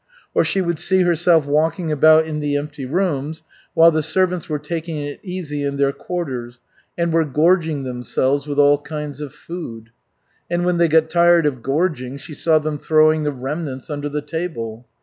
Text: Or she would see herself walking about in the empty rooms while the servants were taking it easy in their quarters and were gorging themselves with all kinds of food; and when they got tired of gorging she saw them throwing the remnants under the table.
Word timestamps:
Or 0.33 0.43
she 0.43 0.61
would 0.61 0.79
see 0.79 1.03
herself 1.03 1.45
walking 1.45 1.91
about 1.91 2.25
in 2.25 2.39
the 2.39 2.55
empty 2.57 2.87
rooms 2.87 3.43
while 3.75 3.91
the 3.91 4.01
servants 4.01 4.49
were 4.49 4.57
taking 4.57 4.97
it 4.97 5.19
easy 5.21 5.63
in 5.63 5.77
their 5.77 5.91
quarters 5.91 6.59
and 6.97 7.13
were 7.13 7.23
gorging 7.23 7.83
themselves 7.83 8.47
with 8.47 8.57
all 8.57 8.79
kinds 8.79 9.21
of 9.21 9.31
food; 9.31 9.91
and 10.49 10.65
when 10.65 10.79
they 10.79 10.87
got 10.87 11.11
tired 11.11 11.45
of 11.45 11.61
gorging 11.61 12.17
she 12.17 12.33
saw 12.33 12.57
them 12.57 12.79
throwing 12.79 13.21
the 13.21 13.31
remnants 13.31 13.91
under 13.91 14.09
the 14.09 14.23
table. 14.23 14.87